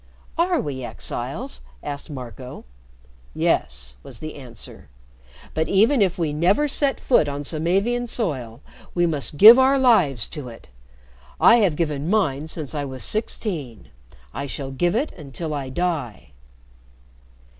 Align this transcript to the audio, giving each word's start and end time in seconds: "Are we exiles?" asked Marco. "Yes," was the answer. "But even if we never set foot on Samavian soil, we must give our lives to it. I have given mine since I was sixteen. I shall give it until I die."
"Are 0.35 0.59
we 0.59 0.83
exiles?" 0.83 1.61
asked 1.83 2.09
Marco. 2.09 2.65
"Yes," 3.35 3.93
was 4.01 4.17
the 4.17 4.33
answer. 4.33 4.89
"But 5.53 5.67
even 5.67 6.01
if 6.01 6.17
we 6.17 6.33
never 6.33 6.67
set 6.67 6.99
foot 6.99 7.29
on 7.29 7.43
Samavian 7.43 8.07
soil, 8.07 8.61
we 8.95 9.05
must 9.05 9.37
give 9.37 9.59
our 9.59 9.77
lives 9.77 10.27
to 10.29 10.49
it. 10.49 10.69
I 11.39 11.57
have 11.57 11.75
given 11.75 12.09
mine 12.09 12.47
since 12.47 12.73
I 12.73 12.83
was 12.83 13.03
sixteen. 13.03 13.89
I 14.33 14.47
shall 14.47 14.71
give 14.71 14.95
it 14.95 15.11
until 15.11 15.53
I 15.53 15.69
die." 15.69 16.31